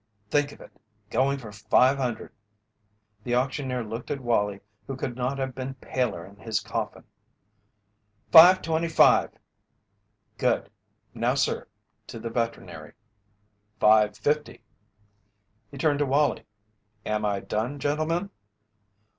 [0.31, 0.71] "Think of it!
[1.11, 2.31] Going for five hundred!"
[3.23, 7.03] The auctioneer looked at Wallie, who could not have been paler in his coffin.
[8.31, 9.29] "Five twenty five!"
[10.39, 10.71] "Good!
[11.13, 11.67] Now, sir,"
[12.07, 12.93] to the veterinary.
[13.79, 14.63] "Five fifty!"
[15.69, 16.45] He turned to Wallie:
[17.05, 18.31] "Am I done, gentlemen?"